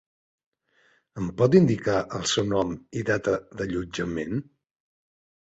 [1.21, 4.43] Em pot indicar el seu nom i data d'allotjament?